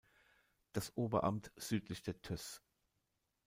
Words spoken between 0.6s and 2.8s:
Das Oberamt südlich der Töss.